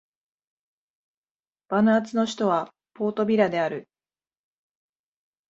[1.67, 3.87] バヌアツの首都はポートビラである